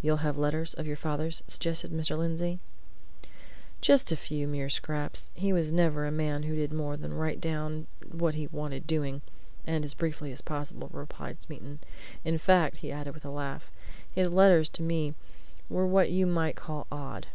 [0.00, 2.18] "You'll have letters of your father's?" suggested Mr.
[2.18, 2.58] Lindsey.
[3.80, 7.40] "Just a few mere scraps he was never a man who did more than write
[7.40, 9.22] down what he wanted doing,
[9.64, 11.78] and as briefly as possible," replied Smeaton.
[12.24, 13.70] "In fact," he added, with a laugh,
[14.10, 15.14] "his letters to me
[15.68, 17.28] were what you might call odd.